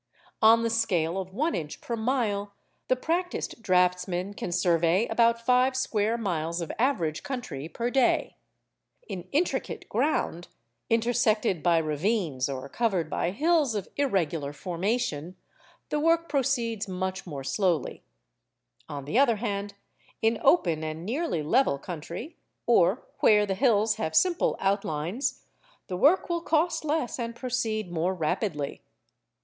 On 0.41 0.63
the 0.63 0.71
scale 0.71 1.19
of 1.19 1.31
one 1.31 1.53
inch 1.53 1.79
per 1.79 1.95
mile 1.95 2.53
the 2.87 2.95
practised 2.95 3.61
draughtsman 3.61 4.33
can 4.33 4.51
survey 4.51 5.05
about 5.05 5.45
five 5.45 5.75
square 5.77 6.17
miles 6.17 6.59
of 6.59 6.71
average 6.79 7.21
country 7.21 7.69
per 7.69 7.91
day. 7.91 8.37
In 9.07 9.27
intricate 9.31 9.87
ground, 9.89 10.47
intersected 10.89 11.61
by 11.61 11.77
ravines 11.77 12.49
or 12.49 12.67
covered 12.67 13.11
by 13.11 13.29
hills 13.29 13.75
of 13.75 13.87
irregular 13.95 14.53
formation, 14.53 15.35
the 15.89 15.99
work 15.99 16.27
proceeds 16.27 16.87
much 16.87 17.27
more 17.27 17.43
slowly; 17.43 18.01
on 18.89 19.05
the 19.05 19.19
other 19.19 19.35
hand, 19.35 19.75
in 20.19 20.39
open 20.41 20.83
and 20.83 21.05
nearly 21.05 21.43
level 21.43 21.77
country, 21.77 22.37
or 22.65 23.05
where 23.19 23.45
the 23.45 23.53
hills 23.53 23.97
have 23.97 24.15
simple 24.15 24.57
outlines, 24.59 25.43
the 25.85 25.95
work 25.95 26.27
will 26.27 26.41
cost 26.41 26.83
less 26.83 27.19
and 27.19 27.35
proceed 27.35 27.91
more 27.91 28.15
rapidly. 28.15 28.81